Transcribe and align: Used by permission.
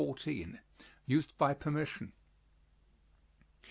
Used 1.05 1.37
by 1.37 1.53
permission. 1.53 2.13